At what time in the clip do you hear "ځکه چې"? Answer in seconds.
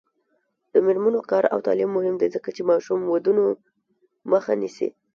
2.35-2.61